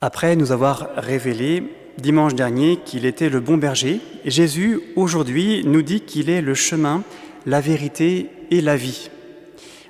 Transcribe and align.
Après 0.00 0.36
nous 0.36 0.52
avoir 0.52 0.90
révélé 0.96 1.64
dimanche 1.98 2.34
dernier 2.34 2.78
qu'il 2.84 3.04
était 3.04 3.28
le 3.28 3.40
bon 3.40 3.56
berger, 3.56 4.00
Jésus 4.24 4.78
aujourd'hui 4.94 5.64
nous 5.64 5.82
dit 5.82 6.02
qu'il 6.02 6.30
est 6.30 6.40
le 6.40 6.54
chemin, 6.54 7.02
la 7.46 7.60
vérité 7.60 8.30
et 8.52 8.60
la 8.60 8.76
vie. 8.76 9.10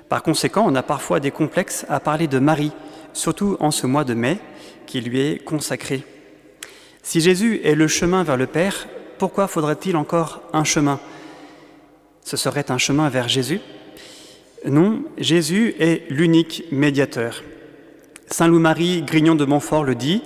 Par 0.09 0.23
conséquent, 0.23 0.65
on 0.67 0.73
a 0.73 0.81
parfois 0.81 1.19
des 1.19 1.29
complexes 1.29 1.85
à 1.89 1.99
parler 1.99 2.25
de 2.25 2.39
Marie, 2.39 2.71
surtout 3.13 3.55
en 3.59 3.69
ce 3.69 3.85
mois 3.85 4.03
de 4.03 4.15
mai 4.15 4.39
qui 4.87 4.99
lui 4.99 5.19
est 5.19 5.43
consacré. 5.43 6.03
Si 7.03 7.21
Jésus 7.21 7.61
est 7.63 7.75
le 7.75 7.87
chemin 7.87 8.23
vers 8.23 8.37
le 8.37 8.47
Père, 8.47 8.87
pourquoi 9.19 9.47
faudrait-il 9.47 9.95
encore 9.95 10.41
un 10.53 10.63
chemin? 10.63 10.99
Ce 12.23 12.35
serait 12.35 12.71
un 12.71 12.79
chemin 12.79 13.09
vers 13.09 13.29
Jésus? 13.29 13.61
Non, 14.65 15.03
Jésus 15.19 15.75
est 15.79 16.09
l'unique 16.09 16.63
médiateur. 16.71 17.43
Saint 18.31 18.47
Louis-Marie 18.47 19.01
Grignon 19.01 19.33
de 19.33 19.43
Montfort 19.43 19.83
le 19.83 19.95
dit, 19.95 20.21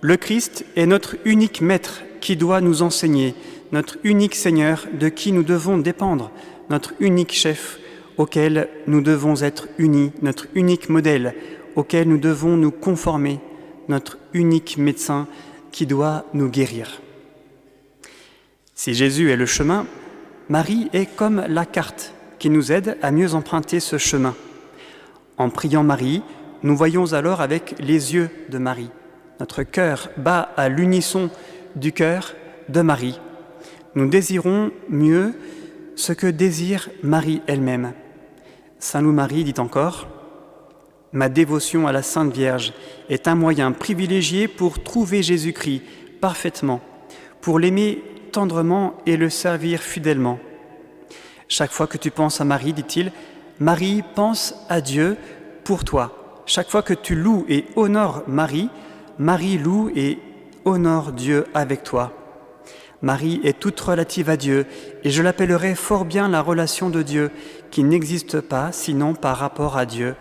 le 0.00 0.16
Christ 0.16 0.64
est 0.74 0.86
notre 0.86 1.16
unique 1.26 1.60
maître 1.60 2.02
qui 2.20 2.34
doit 2.34 2.62
nous 2.62 2.80
enseigner, 2.80 3.34
notre 3.72 3.98
unique 4.04 4.34
Seigneur 4.34 4.86
de 4.98 5.10
qui 5.10 5.32
nous 5.32 5.42
devons 5.42 5.76
dépendre, 5.76 6.30
notre 6.70 6.94
unique 6.98 7.34
chef 7.34 7.78
auquel 8.16 8.68
nous 8.86 9.02
devons 9.02 9.42
être 9.42 9.68
unis, 9.76 10.12
notre 10.22 10.46
unique 10.54 10.88
modèle 10.88 11.34
auquel 11.76 12.08
nous 12.08 12.18
devons 12.18 12.56
nous 12.56 12.70
conformer, 12.70 13.38
notre 13.88 14.18
unique 14.32 14.78
médecin 14.78 15.26
qui 15.72 15.86
doit 15.86 16.24
nous 16.32 16.48
guérir. 16.48 17.02
Si 18.74 18.94
Jésus 18.94 19.30
est 19.30 19.36
le 19.36 19.46
chemin, 19.46 19.86
Marie 20.48 20.88
est 20.94 21.06
comme 21.06 21.44
la 21.48 21.66
carte 21.66 22.14
qui 22.38 22.48
nous 22.48 22.72
aide 22.72 22.96
à 23.02 23.10
mieux 23.10 23.34
emprunter 23.34 23.78
ce 23.78 23.98
chemin. 23.98 24.34
En 25.38 25.50
priant 25.50 25.84
Marie, 25.84 26.22
nous 26.62 26.76
voyons 26.76 27.12
alors 27.12 27.40
avec 27.40 27.74
les 27.80 28.14
yeux 28.14 28.30
de 28.48 28.58
Marie. 28.58 28.90
Notre 29.40 29.64
cœur 29.64 30.10
bat 30.16 30.52
à 30.56 30.68
l'unisson 30.68 31.28
du 31.74 31.92
cœur 31.92 32.34
de 32.68 32.80
Marie. 32.82 33.20
Nous 33.96 34.08
désirons 34.08 34.70
mieux 34.88 35.34
ce 35.96 36.12
que 36.12 36.28
désire 36.28 36.88
Marie 37.02 37.42
elle-même. 37.48 37.92
Saint 38.78 39.02
Loup-Marie 39.02 39.44
dit 39.44 39.58
encore 39.58 40.06
Ma 41.12 41.28
dévotion 41.28 41.86
à 41.88 41.92
la 41.92 42.02
Sainte 42.02 42.32
Vierge 42.32 42.72
est 43.10 43.26
un 43.26 43.34
moyen 43.34 43.72
privilégié 43.72 44.46
pour 44.46 44.82
trouver 44.82 45.22
Jésus-Christ 45.22 45.82
parfaitement, 46.20 46.80
pour 47.40 47.58
l'aimer 47.58 48.02
tendrement 48.30 48.94
et 49.04 49.16
le 49.16 49.28
servir 49.28 49.82
fidèlement. 49.82 50.38
Chaque 51.48 51.72
fois 51.72 51.86
que 51.86 51.98
tu 51.98 52.10
penses 52.10 52.40
à 52.40 52.44
Marie, 52.44 52.72
dit-il, 52.72 53.12
Marie 53.58 54.02
pense 54.14 54.54
à 54.68 54.80
Dieu 54.80 55.16
pour 55.64 55.84
toi. 55.84 56.21
Chaque 56.44 56.70
fois 56.70 56.82
que 56.82 56.94
tu 56.94 57.14
loues 57.14 57.44
et 57.48 57.66
honores 57.76 58.24
Marie, 58.26 58.68
Marie 59.18 59.58
loue 59.58 59.90
et 59.94 60.18
honore 60.64 61.12
Dieu 61.12 61.44
avec 61.54 61.84
toi. 61.84 62.12
Marie 63.00 63.40
est 63.44 63.58
toute 63.58 63.78
relative 63.80 64.30
à 64.30 64.36
Dieu, 64.36 64.66
et 65.02 65.10
je 65.10 65.22
l'appellerai 65.22 65.74
fort 65.74 66.04
bien 66.04 66.28
la 66.28 66.40
relation 66.40 66.88
de 66.88 67.02
Dieu, 67.02 67.30
qui 67.70 67.82
n'existe 67.82 68.40
pas 68.40 68.70
sinon 68.70 69.14
par 69.14 69.38
rapport 69.38 69.76
à 69.76 69.86
Dieu, 69.86 70.14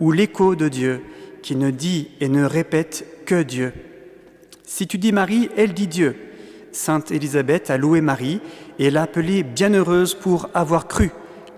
ou 0.00 0.12
l'écho 0.12 0.54
de 0.56 0.68
Dieu, 0.68 1.02
qui 1.42 1.56
ne 1.56 1.70
dit 1.70 2.10
et 2.20 2.28
ne 2.28 2.44
répète 2.44 3.06
que 3.26 3.42
Dieu. 3.42 3.72
Si 4.64 4.86
tu 4.86 4.96
dis 4.96 5.12
Marie, 5.12 5.50
elle 5.56 5.74
dit 5.74 5.88
Dieu. 5.88 6.16
Sainte 6.70 7.10
Élisabeth 7.10 7.68
a 7.70 7.76
loué 7.76 8.00
Marie 8.00 8.40
et 8.78 8.90
l'a 8.90 9.02
appelée 9.02 9.42
bienheureuse 9.42 10.14
pour 10.14 10.48
avoir 10.54 10.88
cru. 10.88 11.10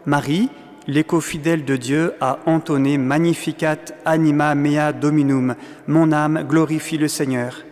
Marie, 0.06 0.50
l'écho 0.86 1.20
fidèle 1.20 1.64
de 1.64 1.76
Dieu 1.76 2.12
a 2.20 2.38
entonné 2.46 2.98
Magnificat 2.98 3.78
anima 4.04 4.54
mea 4.54 4.92
dominum, 4.92 5.54
mon 5.86 6.12
âme 6.12 6.44
glorifie 6.48 6.98
le 6.98 7.08
Seigneur. 7.08 7.64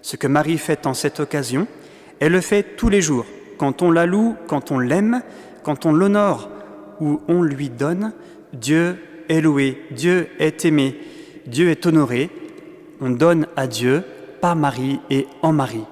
Ce 0.00 0.16
que 0.16 0.26
Marie 0.26 0.58
fait 0.58 0.86
en 0.86 0.94
cette 0.94 1.20
occasion, 1.20 1.66
elle 2.20 2.32
le 2.32 2.40
fait 2.40 2.76
tous 2.76 2.88
les 2.88 3.00
jours, 3.00 3.26
quand 3.58 3.82
on 3.82 3.90
la 3.90 4.06
loue, 4.06 4.36
quand 4.46 4.70
on 4.70 4.78
l'aime, 4.78 5.22
quand 5.62 5.86
on 5.86 5.92
l'honore 5.92 6.48
ou 7.00 7.20
on 7.28 7.42
lui 7.42 7.68
donne, 7.68 8.12
Dieu 8.52 8.96
est 9.28 9.40
loué, 9.40 9.82
Dieu 9.90 10.28
est 10.38 10.64
aimé, 10.64 10.98
Dieu 11.46 11.70
est 11.70 11.86
honoré, 11.86 12.30
on 13.00 13.10
donne 13.10 13.46
à 13.56 13.66
Dieu 13.66 14.04
par 14.40 14.56
Marie 14.56 15.00
et 15.10 15.26
en 15.42 15.52
Marie. 15.52 15.84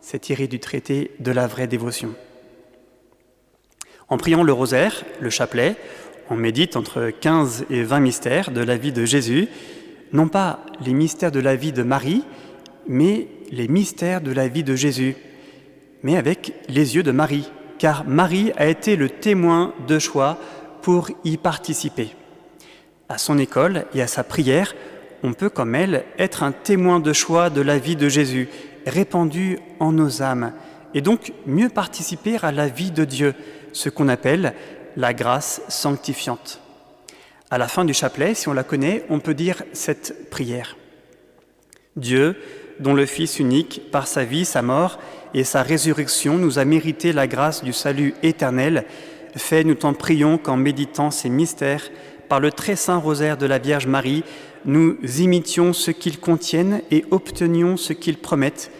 C'est 0.00 0.18
tiré 0.18 0.46
du 0.46 0.58
traité 0.58 1.12
de 1.20 1.30
la 1.32 1.46
vraie 1.46 1.66
dévotion. 1.66 2.14
En 4.10 4.16
priant 4.16 4.42
le 4.42 4.52
rosaire, 4.52 5.04
le 5.20 5.30
chapelet, 5.30 5.76
on 6.30 6.34
médite 6.34 6.74
entre 6.74 7.10
15 7.10 7.66
et 7.70 7.84
20 7.84 8.00
mystères 8.00 8.50
de 8.50 8.60
la 8.60 8.76
vie 8.76 8.90
de 8.90 9.04
Jésus, 9.04 9.46
non 10.12 10.26
pas 10.26 10.66
les 10.84 10.94
mystères 10.94 11.30
de 11.30 11.38
la 11.38 11.54
vie 11.54 11.70
de 11.70 11.84
Marie, 11.84 12.24
mais 12.88 13.28
les 13.52 13.68
mystères 13.68 14.20
de 14.20 14.32
la 14.32 14.48
vie 14.48 14.64
de 14.64 14.74
Jésus, 14.74 15.14
mais 16.02 16.16
avec 16.16 16.54
les 16.68 16.96
yeux 16.96 17.04
de 17.04 17.12
Marie, 17.12 17.48
car 17.78 18.04
Marie 18.04 18.50
a 18.56 18.66
été 18.66 18.96
le 18.96 19.08
témoin 19.08 19.74
de 19.86 20.00
choix 20.00 20.38
pour 20.82 21.08
y 21.22 21.36
participer. 21.36 22.10
À 23.08 23.16
son 23.16 23.38
école 23.38 23.84
et 23.94 24.02
à 24.02 24.08
sa 24.08 24.24
prière, 24.24 24.74
on 25.22 25.34
peut, 25.34 25.50
comme 25.50 25.76
elle, 25.76 26.04
être 26.18 26.42
un 26.42 26.50
témoin 26.50 26.98
de 26.98 27.12
choix 27.12 27.48
de 27.48 27.60
la 27.60 27.78
vie 27.78 27.96
de 27.96 28.08
Jésus, 28.08 28.48
répandu 28.86 29.60
en 29.78 29.92
nos 29.92 30.20
âmes, 30.20 30.52
et 30.94 31.00
donc 31.00 31.32
mieux 31.46 31.68
participer 31.68 32.38
à 32.42 32.50
la 32.50 32.66
vie 32.66 32.90
de 32.90 33.04
Dieu, 33.04 33.34
ce 33.72 33.88
qu'on 33.88 34.08
appelle 34.08 34.54
la 34.96 35.14
grâce 35.14 35.62
sanctifiante. 35.68 36.60
À 37.50 37.58
la 37.58 37.68
fin 37.68 37.84
du 37.84 37.94
chapelet, 37.94 38.34
si 38.34 38.48
on 38.48 38.52
la 38.52 38.64
connaît, 38.64 39.04
on 39.08 39.18
peut 39.18 39.34
dire 39.34 39.62
cette 39.72 40.30
prière. 40.30 40.76
Dieu, 41.96 42.36
dont 42.78 42.94
le 42.94 43.06
Fils 43.06 43.38
unique, 43.38 43.90
par 43.90 44.06
sa 44.06 44.24
vie, 44.24 44.44
sa 44.44 44.62
mort 44.62 44.98
et 45.34 45.44
sa 45.44 45.62
résurrection, 45.62 46.38
nous 46.38 46.58
a 46.58 46.64
mérité 46.64 47.12
la 47.12 47.26
grâce 47.26 47.64
du 47.64 47.72
salut 47.72 48.14
éternel, 48.22 48.84
fait, 49.36 49.64
nous 49.64 49.74
t'en 49.74 49.94
prions 49.94 50.38
qu'en 50.38 50.56
méditant 50.56 51.10
ces 51.10 51.28
mystères, 51.28 51.90
par 52.28 52.40
le 52.40 52.50
très 52.52 52.76
saint 52.76 52.96
rosaire 52.96 53.36
de 53.36 53.46
la 53.46 53.58
Vierge 53.58 53.86
Marie, 53.86 54.24
nous 54.64 54.96
imitions 55.18 55.72
ce 55.72 55.90
qu'ils 55.90 56.20
contiennent 56.20 56.82
et 56.90 57.04
obtenions 57.10 57.76
ce 57.76 57.92
qu'ils 57.92 58.18
promettent, 58.18 58.70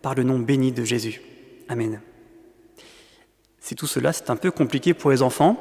par 0.00 0.14
le 0.14 0.22
nom 0.22 0.38
béni 0.38 0.72
de 0.72 0.84
Jésus. 0.84 1.22
Amen. 1.68 2.00
Si 3.62 3.76
tout 3.76 3.86
cela 3.86 4.12
c'est 4.12 4.28
un 4.28 4.36
peu 4.36 4.50
compliqué 4.50 4.92
pour 4.92 5.12
les 5.12 5.22
enfants, 5.22 5.56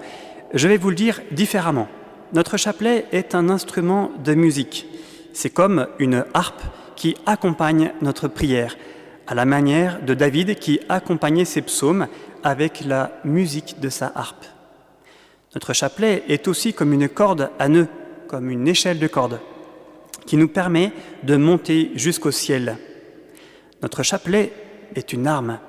je 0.56 0.68
vais 0.68 0.78
vous 0.78 0.90
le 0.90 0.96
dire 0.96 1.22
différemment. 1.30 1.88
Notre 2.34 2.58
chapelet 2.58 3.06
est 3.12 3.36
un 3.36 3.48
instrument 3.48 4.12
de 4.24 4.34
musique. 4.34 4.88
C'est 5.34 5.52
comme 5.52 5.88
une 6.00 6.26
harpe 6.34 6.64
qui 6.96 7.16
accompagne 7.28 7.92
notre 8.02 8.28
prière, 8.28 8.76
à 9.28 9.36
la 9.36 9.46
manière 9.46 10.02
de 10.02 10.16
David 10.16 10.56
qui 10.56 10.80
accompagnait 10.90 11.46
ses 11.46 11.62
psaumes 11.62 12.08
avec 12.44 12.84
la 12.86 13.12
musique 13.24 13.80
de 13.80 13.90
sa 13.90 14.12
harpe. 14.16 14.46
Notre 15.54 15.74
chapelet 15.74 16.24
est 16.28 16.48
aussi 16.48 16.74
comme 16.74 16.94
une 16.94 17.08
corde 17.08 17.52
à 17.60 17.70
nœuds, 17.70 17.88
comme 18.28 18.50
une 18.50 18.68
échelle 18.68 18.98
de 18.98 19.08
corde, 19.08 19.40
qui 20.26 20.38
nous 20.38 20.48
permet 20.48 20.92
de 21.22 21.36
monter 21.36 21.92
jusqu'au 21.94 22.32
ciel. 22.32 22.78
Notre 23.84 24.02
chapelet 24.02 24.52
est 24.96 25.14
une 25.14 25.28
arme 25.28 25.60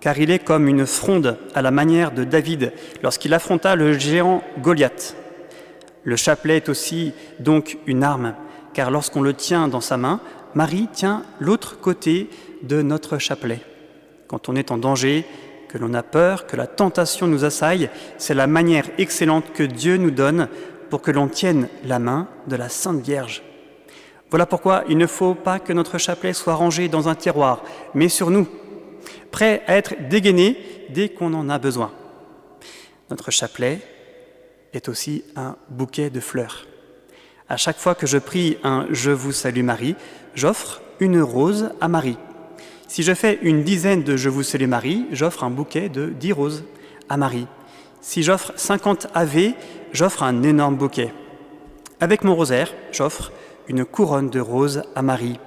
car 0.00 0.18
il 0.18 0.30
est 0.30 0.38
comme 0.38 0.66
une 0.66 0.86
fronde 0.86 1.38
à 1.54 1.62
la 1.62 1.70
manière 1.70 2.12
de 2.12 2.24
David 2.24 2.72
lorsqu'il 3.02 3.34
affronta 3.34 3.76
le 3.76 3.98
géant 3.98 4.42
Goliath. 4.60 5.16
Le 6.04 6.16
chapelet 6.16 6.56
est 6.56 6.68
aussi 6.68 7.12
donc 7.38 7.78
une 7.86 8.02
arme, 8.02 8.34
car 8.72 8.90
lorsqu'on 8.90 9.22
le 9.22 9.34
tient 9.34 9.68
dans 9.68 9.82
sa 9.82 9.96
main, 9.96 10.20
Marie 10.54 10.88
tient 10.92 11.22
l'autre 11.38 11.78
côté 11.78 12.30
de 12.62 12.82
notre 12.82 13.18
chapelet. 13.18 13.60
Quand 14.26 14.48
on 14.48 14.56
est 14.56 14.70
en 14.70 14.78
danger, 14.78 15.24
que 15.68 15.78
l'on 15.78 15.94
a 15.94 16.02
peur, 16.02 16.46
que 16.46 16.56
la 16.56 16.66
tentation 16.66 17.26
nous 17.26 17.44
assaille, 17.44 17.90
c'est 18.18 18.34
la 18.34 18.48
manière 18.48 18.86
excellente 18.98 19.52
que 19.52 19.62
Dieu 19.62 19.98
nous 19.98 20.10
donne 20.10 20.48
pour 20.88 21.02
que 21.02 21.12
l'on 21.12 21.28
tienne 21.28 21.68
la 21.84 22.00
main 22.00 22.26
de 22.48 22.56
la 22.56 22.68
Sainte 22.68 23.02
Vierge. 23.02 23.42
Voilà 24.30 24.46
pourquoi 24.46 24.84
il 24.88 24.98
ne 24.98 25.06
faut 25.06 25.34
pas 25.34 25.58
que 25.58 25.72
notre 25.72 25.98
chapelet 25.98 26.32
soit 26.32 26.54
rangé 26.54 26.88
dans 26.88 27.08
un 27.08 27.14
tiroir, 27.14 27.62
mais 27.94 28.08
sur 28.08 28.30
nous, 28.30 28.48
prêt 29.30 29.62
à 29.66 29.76
être 29.76 29.94
dégainé 30.08 30.56
dès 30.90 31.08
qu'on 31.08 31.34
en 31.34 31.48
a 31.48 31.58
besoin. 31.58 31.92
Notre 33.10 33.30
chapelet 33.30 33.80
est 34.72 34.88
aussi 34.88 35.24
un 35.36 35.56
bouquet 35.68 36.10
de 36.10 36.20
fleurs. 36.20 36.66
À 37.48 37.56
chaque 37.56 37.78
fois 37.78 37.94
que 37.94 38.06
je 38.06 38.18
prie 38.18 38.58
un 38.62 38.86
Je 38.90 39.10
vous 39.10 39.32
salue 39.32 39.64
Marie, 39.64 39.96
j'offre 40.34 40.80
une 41.00 41.20
rose 41.20 41.70
à 41.80 41.88
Marie. 41.88 42.18
Si 42.86 43.02
je 43.02 43.14
fais 43.14 43.38
une 43.42 43.64
dizaine 43.64 44.02
de 44.02 44.16
Je 44.16 44.28
vous 44.28 44.42
salue 44.42 44.68
Marie, 44.68 45.06
j'offre 45.10 45.44
un 45.44 45.50
bouquet 45.50 45.88
de 45.88 46.06
dix 46.06 46.32
roses 46.32 46.64
à 47.08 47.16
Marie. 47.16 47.46
Si 48.00 48.22
j'offre 48.22 48.52
50 48.56 49.08
Ave, 49.14 49.52
j'offre 49.92 50.22
un 50.22 50.42
énorme 50.42 50.76
bouquet. 50.76 51.12
Avec 52.00 52.24
mon 52.24 52.34
rosaire, 52.34 52.72
j'offre 52.92 53.32
une 53.68 53.84
couronne 53.84 54.30
de 54.30 54.40
roses 54.40 54.82
à 54.94 55.02
Marie. 55.02 55.38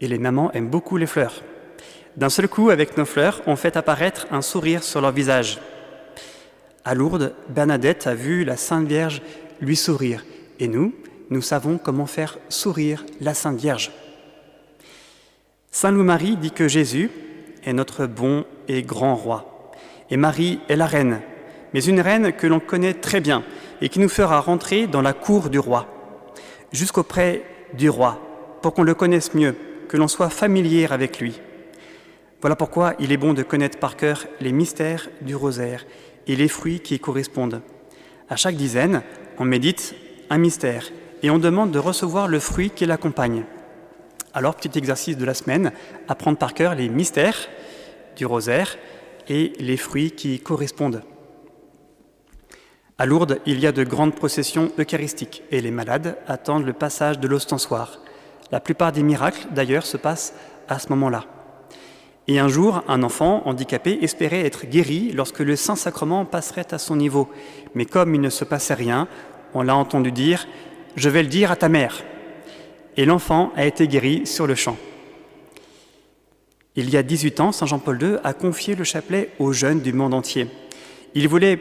Et 0.00 0.08
les 0.08 0.18
mamans 0.18 0.52
aiment 0.52 0.70
beaucoup 0.70 0.96
les 0.96 1.06
fleurs. 1.06 1.42
D'un 2.16 2.28
seul 2.28 2.48
coup, 2.48 2.70
avec 2.70 2.96
nos 2.98 3.04
fleurs, 3.04 3.40
on 3.46 3.56
fait 3.56 3.76
apparaître 3.76 4.26
un 4.30 4.42
sourire 4.42 4.82
sur 4.82 5.00
leur 5.00 5.12
visage. 5.12 5.58
À 6.84 6.94
Lourdes, 6.94 7.34
Bernadette 7.48 8.06
a 8.06 8.14
vu 8.14 8.44
la 8.44 8.56
Sainte 8.56 8.86
Vierge 8.86 9.22
lui 9.60 9.76
sourire. 9.76 10.24
Et 10.60 10.68
nous, 10.68 10.92
nous 11.30 11.40
savons 11.40 11.78
comment 11.78 12.06
faire 12.06 12.38
sourire 12.50 13.04
la 13.20 13.32
Sainte 13.32 13.58
Vierge. 13.58 13.92
Saint 15.70 15.90
Louis-Marie 15.90 16.36
dit 16.36 16.50
que 16.50 16.68
Jésus 16.68 17.10
est 17.64 17.72
notre 17.72 18.06
bon 18.06 18.44
et 18.68 18.82
grand 18.82 19.14
roi, 19.14 19.72
et 20.10 20.18
Marie 20.18 20.60
est 20.68 20.76
la 20.76 20.86
reine, 20.86 21.20
mais 21.72 21.82
une 21.82 22.00
reine 22.00 22.32
que 22.32 22.46
l'on 22.46 22.60
connaît 22.60 22.92
très 22.92 23.20
bien 23.20 23.42
et 23.80 23.88
qui 23.88 23.98
nous 23.98 24.10
fera 24.10 24.40
rentrer 24.40 24.86
dans 24.86 25.00
la 25.00 25.14
cour 25.14 25.48
du 25.48 25.58
roi, 25.58 25.86
jusqu'auprès 26.72 27.42
du 27.72 27.88
roi, 27.88 28.20
pour 28.60 28.74
qu'on 28.74 28.82
le 28.82 28.94
connaisse 28.94 29.32
mieux, 29.32 29.56
que 29.88 29.96
l'on 29.96 30.08
soit 30.08 30.28
familier 30.28 30.86
avec 30.90 31.18
lui. 31.18 31.40
Voilà 32.42 32.56
pourquoi 32.56 32.94
il 32.98 33.12
est 33.12 33.16
bon 33.16 33.34
de 33.34 33.44
connaître 33.44 33.78
par 33.78 33.96
cœur 33.96 34.26
les 34.40 34.50
mystères 34.50 35.08
du 35.20 35.36
rosaire 35.36 35.86
et 36.26 36.34
les 36.34 36.48
fruits 36.48 36.80
qui 36.80 36.96
y 36.96 36.98
correspondent. 36.98 37.62
À 38.28 38.34
chaque 38.34 38.56
dizaine, 38.56 39.02
on 39.38 39.44
médite 39.44 39.94
un 40.28 40.38
mystère 40.38 40.90
et 41.22 41.30
on 41.30 41.38
demande 41.38 41.70
de 41.70 41.78
recevoir 41.78 42.26
le 42.26 42.40
fruit 42.40 42.70
qui 42.70 42.84
l'accompagne. 42.84 43.44
Alors, 44.34 44.56
petit 44.56 44.76
exercice 44.76 45.16
de 45.16 45.24
la 45.24 45.34
semaine, 45.34 45.70
apprendre 46.08 46.36
par 46.36 46.52
cœur 46.52 46.74
les 46.74 46.88
mystères 46.88 47.48
du 48.16 48.26
rosaire 48.26 48.76
et 49.28 49.52
les 49.60 49.76
fruits 49.76 50.10
qui 50.10 50.34
y 50.34 50.40
correspondent. 50.40 51.04
À 52.98 53.06
Lourdes, 53.06 53.38
il 53.46 53.60
y 53.60 53.68
a 53.68 53.72
de 53.72 53.84
grandes 53.84 54.16
processions 54.16 54.72
eucharistiques 54.80 55.44
et 55.52 55.60
les 55.60 55.70
malades 55.70 56.18
attendent 56.26 56.66
le 56.66 56.72
passage 56.72 57.20
de 57.20 57.28
l'ostensoir. 57.28 58.00
La 58.50 58.58
plupart 58.58 58.90
des 58.90 59.04
miracles, 59.04 59.46
d'ailleurs, 59.52 59.86
se 59.86 59.96
passent 59.96 60.34
à 60.68 60.80
ce 60.80 60.88
moment-là. 60.88 61.24
Et 62.28 62.38
un 62.38 62.48
jour, 62.48 62.82
un 62.86 63.02
enfant 63.02 63.42
handicapé 63.46 63.98
espérait 64.02 64.46
être 64.46 64.66
guéri 64.66 65.10
lorsque 65.12 65.40
le 65.40 65.56
Saint-Sacrement 65.56 66.24
passerait 66.24 66.72
à 66.72 66.78
son 66.78 66.96
niveau. 66.96 67.28
Mais 67.74 67.84
comme 67.84 68.14
il 68.14 68.20
ne 68.20 68.30
se 68.30 68.44
passait 68.44 68.74
rien, 68.74 69.08
on 69.54 69.62
l'a 69.62 69.74
entendu 69.74 70.12
dire 70.12 70.46
Je 70.94 71.08
vais 71.08 71.22
le 71.22 71.28
dire 71.28 71.50
à 71.50 71.56
ta 71.56 71.68
mère. 71.68 72.04
Et 72.96 73.04
l'enfant 73.04 73.52
a 73.56 73.64
été 73.64 73.88
guéri 73.88 74.26
sur 74.26 74.46
le 74.46 74.54
champ. 74.54 74.76
Il 76.76 76.88
y 76.90 76.96
a 76.96 77.02
18 77.02 77.40
ans, 77.40 77.52
Saint 77.52 77.66
Jean-Paul 77.66 78.00
II 78.00 78.16
a 78.22 78.32
confié 78.32 78.74
le 78.74 78.84
chapelet 78.84 79.30
aux 79.38 79.52
jeunes 79.52 79.80
du 79.80 79.92
monde 79.92 80.14
entier. 80.14 80.46
Il 81.14 81.28
voulait 81.28 81.58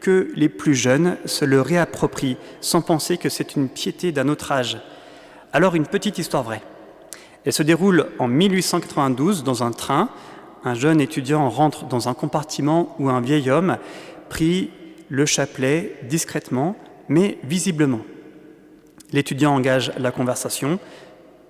que 0.00 0.30
les 0.34 0.48
plus 0.48 0.74
jeunes 0.74 1.16
se 1.24 1.44
le 1.44 1.60
réapproprient 1.60 2.36
sans 2.60 2.82
penser 2.82 3.16
que 3.16 3.28
c'est 3.28 3.54
une 3.56 3.68
piété 3.68 4.12
d'un 4.12 4.28
autre 4.28 4.50
âge. 4.52 4.78
Alors 5.52 5.76
une 5.76 5.86
petite 5.86 6.18
histoire 6.18 6.42
vraie. 6.42 6.62
Elle 7.44 7.52
se 7.52 7.62
déroule 7.62 8.06
en 8.18 8.28
1892 8.28 9.44
dans 9.44 9.62
un 9.62 9.72
train. 9.72 10.10
Un 10.64 10.74
jeune 10.74 11.00
étudiant 11.00 11.48
rentre 11.48 11.86
dans 11.86 12.08
un 12.08 12.14
compartiment 12.14 12.94
où 12.98 13.08
un 13.08 13.20
vieil 13.20 13.50
homme 13.50 13.78
prit 14.28 14.70
le 15.08 15.26
chapelet 15.26 15.98
discrètement, 16.04 16.76
mais 17.08 17.38
visiblement. 17.44 18.00
L'étudiant 19.12 19.54
engage 19.54 19.92
la 19.98 20.10
conversation. 20.10 20.78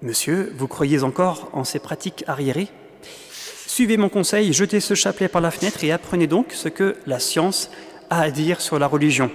Monsieur, 0.02 0.52
vous 0.56 0.69
croyez 0.69 1.02
encore 1.02 1.50
en 1.52 1.64
ces 1.64 1.78
pratiques 1.78 2.25
arriérées 2.26 2.69
Suivez 3.66 3.96
mon 3.96 4.08
conseil, 4.08 4.52
jetez 4.52 4.81
ce 4.81 4.94
chapelet 4.94 5.28
par 5.28 5.40
la 5.40 5.52
fenêtre 5.52 5.84
et 5.84 5.92
apprenez 5.92 6.26
donc 6.26 6.52
ce 6.52 6.69
que 6.69 6.96
la 7.06 7.20
science 7.20 7.70
a 8.10 8.20
à 8.20 8.31
dire 8.31 8.60
sur 8.60 8.78
la 8.81 8.88
religion. 8.88 9.31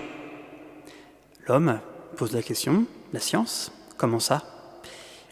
L'homme 1.47 1.79
pose 2.17 2.33
la 2.33 2.41
question, 2.41 2.85
la 3.13 3.21
science 3.21 3.71
Comment 3.97 4.19
ça? 4.19 4.54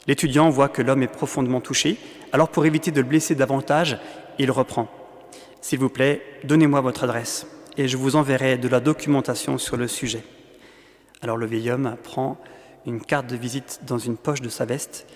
L'étudiant 0.08 0.50
voit 0.50 0.70
que 0.70 0.82
l'homme 0.82 1.04
est 1.04 1.08
profondément 1.08 1.62
touché, 1.62 1.98
alors 2.32 2.50
pour 2.50 2.66
éviter 2.66 2.92
de 2.92 3.02
le 3.02 3.08
blesser 3.08 3.36
davantage, 3.36 3.98
il 4.38 4.52
reprend. 4.52 4.90
S'il 5.62 5.80
vous 5.80 5.90
plaît, 5.90 6.22
donnez-moi 6.44 6.82
votre 6.82 7.06
adresse 7.06 7.48
et 7.78 7.88
je 7.88 7.98
vous 7.98 8.16
enverrai 8.16 8.58
de 8.58 8.68
la 8.68 8.80
documentation 8.80 9.58
sur 9.58 9.78
le 9.78 9.88
sujet. 9.88 10.24
Alors 11.22 11.38
le 11.38 11.46
vieil 11.46 11.72
homme 11.72 11.96
prend 12.04 12.38
une 12.86 13.02
carte 13.02 13.28
de 13.28 13.38
visite 13.38 13.82
dans 13.88 13.98
une 13.98 14.18
poche 14.18 14.42
de 14.42 14.50
sa 14.50 14.66
veste 14.66 15.08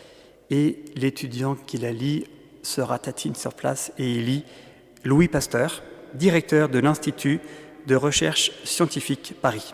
et 0.50 0.80
l'étudiant 0.95 1.56
qui 1.56 1.78
la 1.78 1.92
lit 1.92 2.25
se 2.63 2.80
ratatine 2.80 3.36
sur 3.36 3.54
place 3.54 3.92
et 3.98 4.10
il 4.10 4.25
lit 4.25 4.45
Louis 5.04 5.28
Pasteur, 5.28 5.83
directeur 6.13 6.69
de 6.69 6.80
l'Institut 6.80 7.42
de 7.88 7.95
recherche 7.95 8.51
scientifique 8.63 9.36
Paris. 9.42 9.74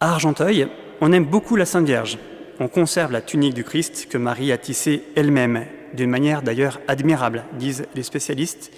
À 0.00 0.12
Argenteuil, 0.12 0.68
on 1.00 1.12
aime 1.12 1.24
beaucoup 1.24 1.56
la 1.56 1.66
Sainte 1.66 1.86
Vierge. 1.86 2.18
On 2.60 2.68
conserve 2.68 3.12
la 3.12 3.20
tunique 3.20 3.54
du 3.54 3.64
Christ 3.64 4.08
que 4.10 4.18
Marie 4.18 4.50
a 4.50 4.58
tissée 4.58 5.04
elle-même, 5.14 5.64
d'une 5.94 6.10
manière 6.10 6.42
d'ailleurs 6.42 6.80
admirable, 6.88 7.44
disent 7.52 7.86
les 7.94 8.02
spécialistes. 8.02 8.72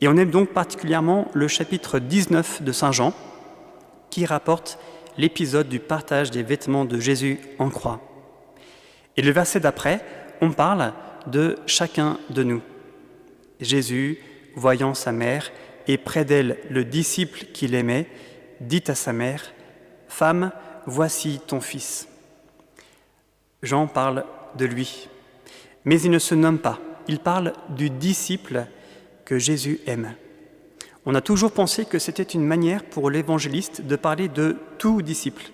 Et 0.00 0.08
on 0.08 0.16
aime 0.16 0.30
donc 0.30 0.50
particulièrement 0.50 1.28
le 1.32 1.46
chapitre 1.46 1.98
19 1.98 2.62
de 2.62 2.72
Saint 2.72 2.92
Jean, 2.92 3.14
qui 4.10 4.26
rapporte 4.26 4.78
l'épisode 5.16 5.68
du 5.68 5.78
partage 5.78 6.30
des 6.30 6.42
vêtements 6.42 6.84
de 6.84 6.98
Jésus 6.98 7.38
en 7.58 7.70
croix. 7.70 8.00
Et 9.16 9.22
le 9.22 9.30
verset 9.30 9.60
d'après, 9.60 10.00
on 10.40 10.50
parle 10.50 10.92
de 11.26 11.56
chacun 11.66 12.18
de 12.30 12.42
nous. 12.42 12.62
Jésus, 13.60 14.18
voyant 14.56 14.94
sa 14.94 15.12
mère 15.12 15.52
et 15.86 15.98
près 15.98 16.24
d'elle 16.24 16.58
le 16.70 16.84
disciple 16.84 17.44
qu'il 17.52 17.74
aimait, 17.74 18.06
dit 18.60 18.82
à 18.88 18.94
sa 18.94 19.12
mère, 19.12 19.52
Femme, 20.08 20.50
voici 20.86 21.40
ton 21.46 21.60
fils. 21.60 22.08
Jean 23.62 23.86
parle 23.86 24.24
de 24.56 24.64
lui, 24.64 25.08
mais 25.84 26.00
il 26.00 26.10
ne 26.10 26.18
se 26.18 26.34
nomme 26.34 26.58
pas, 26.58 26.78
il 27.08 27.18
parle 27.18 27.52
du 27.70 27.90
disciple 27.90 28.66
que 29.24 29.38
Jésus 29.38 29.80
aime. 29.86 30.14
On 31.06 31.14
a 31.14 31.20
toujours 31.20 31.52
pensé 31.52 31.84
que 31.84 31.98
c'était 31.98 32.22
une 32.22 32.44
manière 32.44 32.84
pour 32.84 33.10
l'évangéliste 33.10 33.82
de 33.82 33.96
parler 33.96 34.28
de 34.28 34.56
tout 34.78 35.02
disciple, 35.02 35.50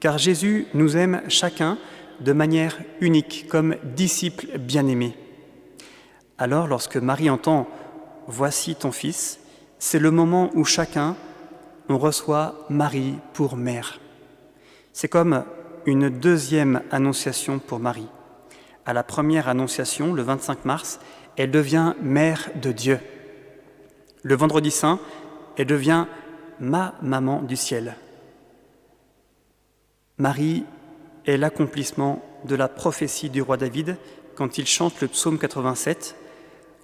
car 0.00 0.18
Jésus 0.18 0.66
nous 0.74 0.96
aime 0.96 1.22
chacun 1.28 1.78
de 2.20 2.32
manière 2.32 2.78
unique, 3.00 3.46
comme 3.48 3.76
disciple 3.96 4.58
bien-aimé. 4.58 5.16
Alors, 6.38 6.66
lorsque 6.66 6.96
Marie 6.96 7.30
entend 7.30 7.68
Voici 8.26 8.74
ton 8.74 8.90
fils, 8.90 9.38
c'est 9.78 9.98
le 9.98 10.10
moment 10.10 10.50
où 10.54 10.64
chacun 10.64 11.14
on 11.90 11.98
reçoit 11.98 12.54
Marie 12.70 13.16
pour 13.34 13.56
mère. 13.56 14.00
C'est 14.94 15.08
comme 15.08 15.44
une 15.86 16.08
deuxième 16.08 16.80
annonciation 16.92 17.58
pour 17.58 17.80
Marie. 17.80 18.06
À 18.86 18.92
la 18.92 19.02
première 19.02 19.48
annonciation, 19.48 20.14
le 20.14 20.22
25 20.22 20.64
mars, 20.64 21.00
elle 21.36 21.50
devient 21.50 21.94
mère 22.00 22.48
de 22.62 22.70
Dieu. 22.70 23.00
Le 24.22 24.36
vendredi 24.36 24.70
saint, 24.70 25.00
elle 25.56 25.66
devient 25.66 26.06
ma 26.60 26.94
maman 27.02 27.42
du 27.42 27.56
ciel. 27.56 27.96
Marie 30.16 30.64
est 31.26 31.38
l'accomplissement 31.38 32.24
de 32.44 32.54
la 32.54 32.68
prophétie 32.68 33.30
du 33.30 33.42
roi 33.42 33.56
David 33.56 33.96
quand 34.36 34.58
il 34.58 34.66
chante 34.68 35.00
le 35.00 35.08
psaume 35.08 35.40
87. 35.40 36.14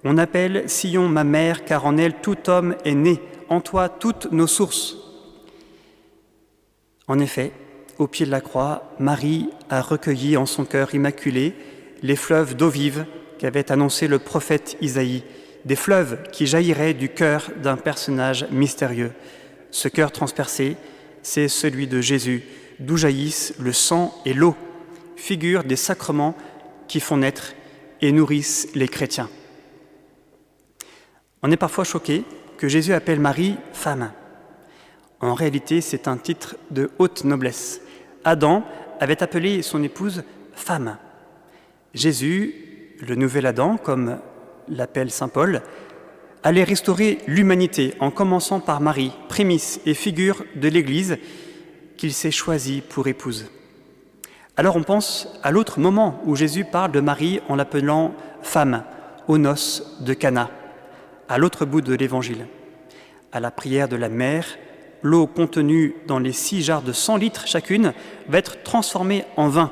On 0.03 0.17
appelle 0.17 0.69
Sion 0.69 1.07
ma 1.07 1.23
mère, 1.23 1.63
car 1.63 1.85
en 1.85 1.95
elle 1.95 2.19
tout 2.19 2.49
homme 2.49 2.75
est 2.83 2.93
né 2.93 3.21
en 3.47 3.61
toi 3.61 3.87
toutes 3.87 4.33
nos 4.33 4.47
sources. 4.47 4.97
En 7.07 7.17
effet, 7.17 7.53
au 8.01 8.07
pied 8.07 8.25
de 8.25 8.31
la 8.31 8.41
croix, 8.41 8.95
Marie 8.97 9.47
a 9.69 9.79
recueilli 9.79 10.35
en 10.35 10.47
son 10.47 10.65
cœur 10.65 10.95
immaculé 10.95 11.53
les 12.01 12.15
fleuves 12.15 12.55
d'eau 12.55 12.69
vive 12.69 13.05
qu'avait 13.37 13.71
annoncé 13.71 14.07
le 14.07 14.17
prophète 14.17 14.75
Isaïe, 14.81 15.23
des 15.65 15.75
fleuves 15.75 16.17
qui 16.31 16.47
jailliraient 16.47 16.95
du 16.95 17.09
cœur 17.09 17.51
d'un 17.61 17.77
personnage 17.77 18.47
mystérieux. 18.49 19.11
Ce 19.69 19.87
cœur 19.87 20.11
transpercé, 20.11 20.77
c'est 21.21 21.47
celui 21.47 21.85
de 21.85 22.01
Jésus, 22.01 22.43
d'où 22.79 22.97
jaillissent 22.97 23.53
le 23.59 23.71
sang 23.71 24.19
et 24.25 24.33
l'eau, 24.33 24.55
figure 25.15 25.63
des 25.63 25.75
sacrements 25.75 26.35
qui 26.87 27.01
font 27.01 27.17
naître 27.17 27.53
et 28.01 28.11
nourrissent 28.11 28.69
les 28.73 28.87
chrétiens. 28.87 29.29
On 31.43 31.51
est 31.51 31.57
parfois 31.57 31.83
choqué 31.83 32.23
que 32.57 32.67
Jésus 32.67 32.93
appelle 32.93 33.19
Marie 33.19 33.57
femme. 33.73 34.11
En 35.19 35.35
réalité, 35.35 35.81
c'est 35.81 36.07
un 36.07 36.17
titre 36.17 36.55
de 36.71 36.89
haute 36.97 37.25
noblesse. 37.25 37.79
Adam 38.23 38.63
avait 38.99 39.23
appelé 39.23 39.61
son 39.61 39.81
épouse 39.83 40.23
femme. 40.53 40.97
Jésus, 41.93 42.55
le 42.99 43.15
nouvel 43.15 43.45
Adam, 43.45 43.77
comme 43.77 44.19
l'appelle 44.67 45.11
Saint 45.11 45.27
Paul, 45.27 45.61
allait 46.43 46.63
restaurer 46.63 47.19
l'humanité 47.27 47.93
en 47.99 48.11
commençant 48.11 48.59
par 48.59 48.81
Marie, 48.81 49.11
prémisse 49.27 49.79
et 49.85 49.93
figure 49.93 50.43
de 50.55 50.67
l'Église 50.67 51.17
qu'il 51.97 52.13
s'est 52.13 52.31
choisie 52.31 52.81
pour 52.81 53.07
épouse. 53.07 53.51
Alors 54.57 54.75
on 54.75 54.83
pense 54.83 55.27
à 55.43 55.51
l'autre 55.51 55.79
moment 55.79 56.21
où 56.25 56.35
Jésus 56.35 56.65
parle 56.65 56.91
de 56.91 56.99
Marie 56.99 57.41
en 57.47 57.55
l'appelant 57.55 58.13
femme 58.41 58.83
aux 59.27 59.37
noces 59.37 59.97
de 60.01 60.13
Cana 60.13 60.49
à 61.29 61.37
l'autre 61.37 61.65
bout 61.65 61.81
de 61.81 61.93
l'Évangile. 61.93 62.45
À 63.31 63.39
la 63.39 63.51
prière 63.51 63.87
de 63.87 63.95
la 63.95 64.09
mère, 64.09 64.45
l'eau 65.01 65.27
contenue 65.27 65.95
dans 66.07 66.19
les 66.19 66.33
six 66.33 66.61
jarres 66.61 66.81
de 66.81 66.93
100 66.93 67.17
litres 67.17 67.47
chacune 67.47 67.93
va 68.27 68.37
être 68.37 68.63
transformée 68.63 69.25
en 69.37 69.47
vin. 69.47 69.71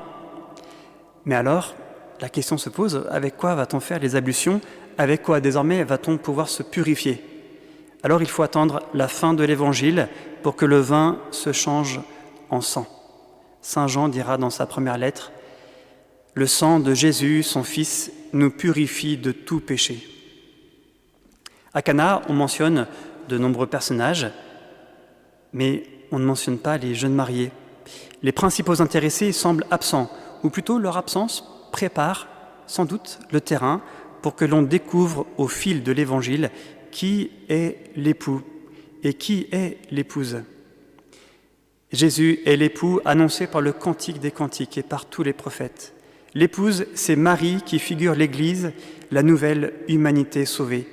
Mais 1.25 1.35
alors, 1.35 1.75
la 2.21 2.29
question 2.29 2.57
se 2.57 2.69
pose, 2.69 3.07
avec 3.11 3.37
quoi 3.37 3.55
va-t-on 3.55 3.79
faire 3.79 3.99
les 3.99 4.15
ablutions? 4.15 4.61
Avec 4.97 5.23
quoi 5.23 5.39
désormais 5.39 5.83
va-t-on 5.83 6.17
pouvoir 6.17 6.49
se 6.49 6.63
purifier? 6.63 7.23
Alors 8.03 8.21
il 8.21 8.29
faut 8.29 8.43
attendre 8.43 8.81
la 8.93 9.07
fin 9.07 9.33
de 9.33 9.43
l'Évangile 9.43 10.07
pour 10.41 10.55
que 10.55 10.65
le 10.65 10.79
vin 10.79 11.19
se 11.31 11.51
change 11.51 11.99
en 12.49 12.61
sang. 12.61 12.87
Saint 13.61 13.87
Jean 13.87 14.07
dira 14.07 14.37
dans 14.37 14.49
sa 14.49 14.65
première 14.65 14.97
lettre, 14.97 15.31
Le 16.33 16.47
sang 16.47 16.79
de 16.79 16.93
Jésus, 16.93 17.43
son 17.43 17.63
Fils, 17.63 18.11
nous 18.31 18.51
purifie 18.51 19.17
de 19.17 19.31
tout 19.31 19.59
péché. 19.59 20.07
À 21.73 21.81
Cana, 21.81 22.21
on 22.29 22.33
mentionne 22.33 22.87
de 23.27 23.37
nombreux 23.37 23.67
personnages, 23.67 24.27
mais 25.53 25.83
on 26.11 26.19
ne 26.19 26.25
mentionne 26.25 26.57
pas 26.57 26.77
les 26.77 26.95
jeunes 26.95 27.13
mariés. 27.13 27.51
Les 28.21 28.31
principaux 28.31 28.81
intéressés 28.81 29.31
semblent 29.31 29.65
absents, 29.71 30.11
ou 30.43 30.49
plutôt 30.49 30.79
leur 30.79 30.97
absence 30.97 31.43
prépare 31.71 32.27
sans 32.67 32.85
doute 32.85 33.19
le 33.31 33.41
terrain 33.41 33.81
pour 34.21 34.35
que 34.35 34.45
l'on 34.45 34.61
découvre 34.61 35.25
au 35.37 35.47
fil 35.47 35.83
de 35.83 35.91
l'Évangile 35.91 36.51
qui 36.91 37.31
est 37.49 37.77
l'époux 37.95 38.41
et 39.03 39.13
qui 39.13 39.47
est 39.51 39.77
l'épouse. 39.91 40.43
Jésus 41.91 42.39
est 42.45 42.55
l'époux 42.55 42.99
annoncé 43.05 43.47
par 43.47 43.61
le 43.61 43.73
Cantique 43.73 44.19
des 44.19 44.31
Cantiques 44.31 44.77
et 44.77 44.83
par 44.83 45.05
tous 45.05 45.23
les 45.23 45.33
prophètes. 45.33 45.93
L'épouse, 46.35 46.85
c'est 46.93 47.15
Marie 47.15 47.61
qui 47.65 47.79
figure 47.79 48.13
l'Église, 48.13 48.71
la 49.09 49.23
nouvelle 49.23 49.73
humanité 49.87 50.45
sauvée. 50.45 50.87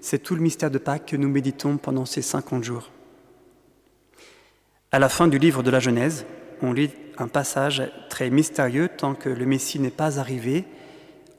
C'est 0.00 0.22
tout 0.22 0.36
le 0.36 0.40
mystère 0.40 0.70
de 0.70 0.78
Pâques 0.78 1.06
que 1.06 1.16
nous 1.16 1.28
méditons 1.28 1.78
pendant 1.78 2.04
ces 2.04 2.22
50 2.22 2.62
jours. 2.62 2.90
À 4.92 5.00
la 5.00 5.08
fin 5.08 5.26
du 5.26 5.38
livre 5.38 5.64
de 5.64 5.70
la 5.70 5.80
Genèse, 5.80 6.26
on 6.62 6.72
lit 6.72 6.90
un 7.18 7.26
passage 7.26 7.82
très 8.08 8.30
mystérieux 8.30 8.88
tant 8.96 9.14
que 9.14 9.28
le 9.28 9.44
Messie 9.44 9.80
n'est 9.80 9.90
pas 9.90 10.20
arrivé. 10.20 10.64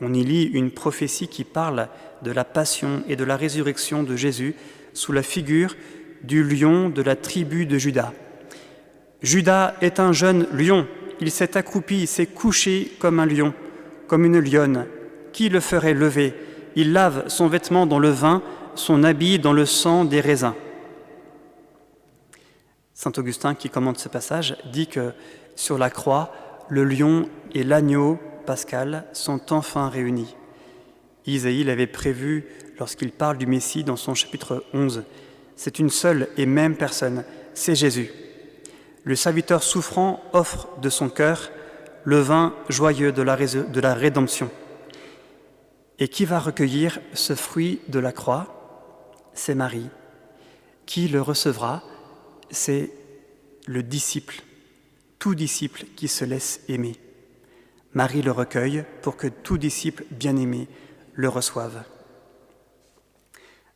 On 0.02 0.14
y 0.14 0.24
lit 0.24 0.44
une 0.44 0.70
prophétie 0.70 1.30
qui 1.30 1.46
parle 1.46 1.88
de 2.24 2.32
la 2.32 2.44
passion 2.44 3.04
et 3.08 3.16
de 3.16 3.24
la 3.24 3.38
résurrection 3.38 4.04
de 4.04 4.18
Jésus 4.18 4.56
sous 4.94 5.14
la 5.14 5.24
figure 5.24 5.76
du 6.24 6.44
lion 6.44 6.90
de 6.90 7.02
la 7.02 7.16
tribu 7.16 7.66
de 7.66 7.78
Judas. 7.78 8.12
Judas 9.22 9.76
est 9.82 10.00
un 10.02 10.12
jeune 10.12 10.46
lion, 10.52 10.86
il 11.22 11.32
s'est 11.32 11.56
accroupi, 11.58 12.02
il 12.02 12.08
s'est 12.08 12.26
couché 12.26 12.92
comme 13.00 13.20
un 13.20 13.26
lion, 13.26 13.54
comme 14.08 14.26
une 14.26 14.40
lionne. 14.40 14.86
Qui 15.32 15.48
le 15.48 15.62
ferait 15.62 15.94
lever? 15.94 16.34
Il 16.76 16.92
lave 16.92 17.24
son 17.28 17.48
vêtement 17.48 17.86
dans 17.86 18.00
le 18.00 18.10
vin, 18.10 18.44
son 18.76 19.04
habit 19.04 19.40
dans 19.40 19.54
le 19.54 19.66
sang 19.66 20.04
des 20.04 20.20
raisins. 20.20 20.54
Saint 22.98 23.12
Augustin, 23.18 23.54
qui 23.54 23.70
commente 23.70 24.00
ce 24.00 24.10
passage, 24.10 24.58
dit 24.72 24.88
que 24.88 25.14
sur 25.56 25.78
la 25.78 25.92
croix, 25.92 26.32
le 26.68 26.84
lion 26.84 27.30
et 27.54 27.64
l'agneau 27.64 28.18
pascal 28.48 29.06
sont 29.14 29.54
enfin 29.54 29.88
réunis. 29.88 30.36
Isaïe 31.28 31.64
l'avait 31.64 31.86
prévu 31.86 32.48
lorsqu'il 32.80 33.12
parle 33.12 33.38
du 33.38 33.46
Messie 33.46 33.84
dans 33.84 33.98
son 33.98 34.16
chapitre 34.16 34.64
11. 34.74 35.04
C'est 35.56 35.78
une 35.78 35.92
seule 35.92 36.28
et 36.38 36.48
même 36.48 36.76
personne, 36.76 37.24
c'est 37.54 37.76
Jésus. 37.76 38.12
Le 39.04 39.16
serviteur 39.16 39.62
souffrant 39.62 40.24
offre 40.34 40.68
de 40.82 40.90
son 40.90 41.10
cœur 41.10 41.52
le 42.04 42.18
vin 42.18 42.56
joyeux 42.68 43.12
de 43.12 43.22
la, 43.22 43.38
de 43.38 43.80
la 43.80 43.94
rédemption. 43.94 44.50
Et 46.00 46.08
qui 46.08 46.26
va 46.26 46.40
recueillir 46.40 47.00
ce 47.14 47.36
fruit 47.36 47.80
de 47.90 48.00
la 48.00 48.12
croix? 48.12 49.30
C'est 49.36 49.54
Marie. 49.54 49.92
Qui 50.88 51.08
le 51.08 51.22
recevra 51.22 51.84
c'est 52.50 52.92
le 53.66 53.84
disciple, 53.84 54.42
tout 55.20 55.36
disciple 55.36 55.86
qui 55.96 56.08
se 56.08 56.26
laisse 56.26 56.62
aimer. 56.70 56.96
Marie 57.94 58.22
le 58.22 58.32
recueille 58.32 58.84
pour 59.02 59.18
que 59.18 59.28
tout 59.28 59.58
disciple 59.58 60.06
bien-aimé 60.12 60.68
le 61.14 61.30
reçoive. 61.30 61.84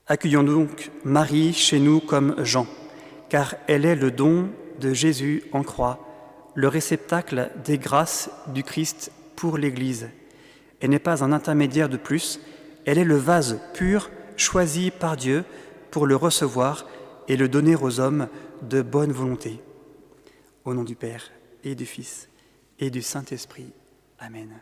Accueillons 0.07 0.43
donc 0.43 0.91
Marie 1.03 1.53
chez 1.53 1.79
nous 1.79 1.99
comme 1.99 2.35
Jean, 2.43 2.67
car 3.29 3.55
elle 3.67 3.85
est 3.85 3.95
le 3.95 4.11
don 4.11 4.49
de 4.79 4.93
Jésus 4.93 5.43
en 5.53 5.63
croix, 5.63 6.07
le 6.53 6.67
réceptacle 6.67 7.49
des 7.63 7.77
grâces 7.77 8.29
du 8.47 8.63
Christ 8.63 9.11
pour 9.35 9.57
l'Église. 9.57 10.09
Elle 10.81 10.89
n'est 10.89 10.99
pas 10.99 11.23
un 11.23 11.31
intermédiaire 11.31 11.89
de 11.89 11.97
plus, 11.97 12.39
elle 12.85 12.97
est 12.97 13.05
le 13.05 13.15
vase 13.15 13.59
pur 13.73 14.09
choisi 14.37 14.91
par 14.91 15.17
Dieu 15.17 15.43
pour 15.91 16.07
le 16.07 16.15
recevoir 16.15 16.87
et 17.27 17.37
le 17.37 17.47
donner 17.47 17.75
aux 17.75 17.99
hommes 17.99 18.27
de 18.61 18.81
bonne 18.81 19.11
volonté. 19.11 19.59
Au 20.65 20.73
nom 20.73 20.83
du 20.83 20.95
Père 20.95 21.31
et 21.63 21.75
du 21.75 21.85
Fils 21.85 22.29
et 22.79 22.89
du 22.89 23.01
Saint-Esprit. 23.01 23.73
Amen. 24.19 24.61